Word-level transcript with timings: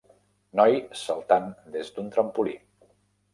Noi 0.59 0.77
saltant 1.01 1.45
des 1.77 1.93
d'un 1.99 2.09
trampolí. 2.17 2.57